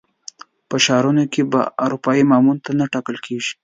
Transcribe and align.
په 0.69 0.75
ښارونو 0.85 1.23
کې 1.33 1.41
به 1.51 1.61
اروپایي 1.85 2.23
مامورین 2.31 2.59
نه 2.79 2.85
ټاکل 2.93 3.17
کېږي. 3.25 3.53